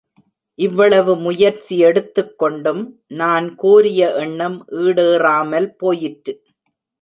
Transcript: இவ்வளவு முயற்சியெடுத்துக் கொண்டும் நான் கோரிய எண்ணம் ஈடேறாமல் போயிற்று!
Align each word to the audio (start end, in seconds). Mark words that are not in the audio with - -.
இவ்வளவு 0.59 1.15
முயற்சியெடுத்துக் 1.17 2.33
கொண்டும் 2.37 2.81
நான் 3.13 3.55
கோரிய 3.55 4.09
எண்ணம் 4.23 4.57
ஈடேறாமல் 4.81 5.69
போயிற்று! 5.77 6.35